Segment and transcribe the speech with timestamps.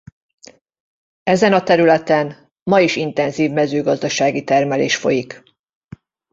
[1.23, 5.43] Ezen a területen ma is intenzív mezőgazdasági termelés folyik.